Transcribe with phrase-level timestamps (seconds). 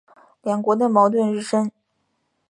[0.41, 1.71] 两国的矛盾日深。